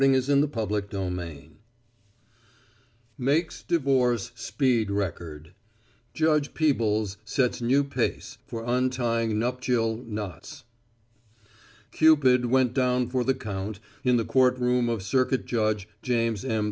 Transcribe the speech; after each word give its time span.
XXXIV 0.01 0.69
WHICH 0.69 0.89
BEGINS 0.89 0.93
ANOTHER 0.97 1.27
STORY 1.29 1.51
MAKES 3.19 3.63
DIVORCE 3.67 4.31
SPEED 4.33 4.89
RECORD 4.89 5.53
Judge 6.15 6.55
Peebles 6.55 7.17
Sets 7.23 7.61
New 7.61 7.83
Pace 7.83 8.39
for 8.47 8.63
Untying 8.65 9.37
Nuptial 9.37 9.97
Knots. 9.97 10.63
Cupid 11.91 12.47
went 12.47 12.73
down 12.73 13.09
for 13.09 13.23
the 13.23 13.35
count 13.35 13.79
in 14.03 14.17
the 14.17 14.25
courtroom 14.25 14.89
of 14.89 15.03
Circuit 15.03 15.45
Judge 15.45 15.87
James 16.01 16.43
M. 16.43 16.59